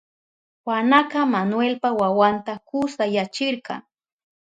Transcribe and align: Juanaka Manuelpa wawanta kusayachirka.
Juanaka 0.65 1.21
Manuelpa 1.25 1.89
wawanta 1.99 2.53
kusayachirka. 2.67 3.75